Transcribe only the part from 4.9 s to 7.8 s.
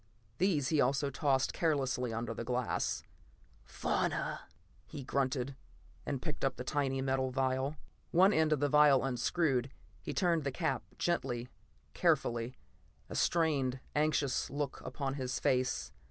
grunted, and picked up the tiny metal vial.